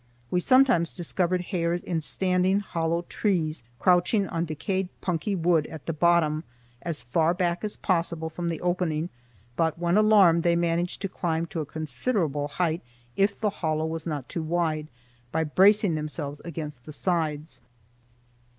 We 0.31 0.39
sometimes 0.39 0.93
discovered 0.93 1.41
hares 1.41 1.83
in 1.83 2.01
standing 2.01 2.59
hollow 2.61 3.03
trees, 3.03 3.63
crouching 3.77 4.27
on 4.29 4.45
decayed 4.45 4.89
punky 4.99 5.35
wood 5.35 5.67
at 5.67 5.85
the 5.85 5.93
bottom, 5.93 6.43
as 6.81 7.03
far 7.03 7.35
back 7.35 7.63
as 7.63 7.77
possible 7.77 8.27
from 8.27 8.49
the 8.49 8.59
opening, 8.61 9.09
but 9.55 9.77
when 9.77 9.97
alarmed 9.97 10.41
they 10.41 10.55
managed 10.55 11.03
to 11.03 11.07
climb 11.07 11.45
to 11.53 11.61
a 11.61 11.67
considerable 11.67 12.47
height 12.47 12.81
if 13.15 13.39
the 13.39 13.51
hollow 13.61 13.85
was 13.85 14.07
not 14.07 14.27
too 14.27 14.41
wide, 14.41 14.87
by 15.31 15.43
bracing 15.43 15.93
themselves 15.93 16.41
against 16.43 16.85
the 16.85 16.93
sides. 16.93 17.61